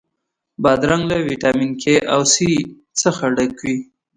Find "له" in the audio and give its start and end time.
1.11-1.17